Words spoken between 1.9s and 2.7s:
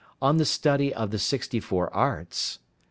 Arts.